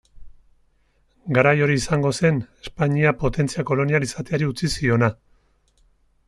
Garai 1.37 1.51
hori 1.65 1.75
izango 1.79 2.13
zen 2.21 2.39
Espainia 2.63 3.13
potentzia 3.25 3.67
kolonial 3.73 4.07
izateari 4.11 4.49
utziko 4.55 4.73
ziona. 4.81 5.13